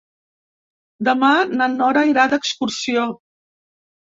[1.07, 3.05] Demà na Nora irà d'excursió.